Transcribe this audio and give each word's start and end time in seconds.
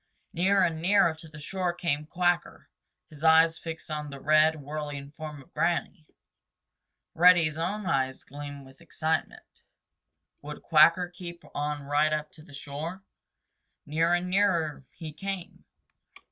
Nearer 0.33 0.63
and 0.63 0.81
nearer 0.81 1.13
to 1.13 1.27
the 1.29 1.37
shore 1.39 1.73
came 1.73 2.07
Quacker, 2.07 2.67
his 3.11 3.23
eyes 3.23 3.59
fixed 3.59 3.91
on 3.91 4.09
the 4.09 4.19
red, 4.19 4.59
whirling 4.59 5.11
form 5.11 5.43
of 5.43 5.53
Granny. 5.53 6.07
Reddy's 7.13 7.55
own 7.55 7.85
eyes 7.85 8.23
gleamed 8.23 8.65
with 8.65 8.81
excitement. 8.81 9.61
Would 10.41 10.63
Quacker 10.63 11.07
keep 11.09 11.43
on 11.53 11.83
right 11.83 12.13
up 12.13 12.31
to 12.31 12.41
the 12.41 12.51
shore? 12.55 13.03
Nearer 13.85 14.15
and 14.15 14.27
nearer 14.31 14.65
and 14.65 14.75
nearer 14.79 14.85
he 14.89 15.13
came. 15.13 15.65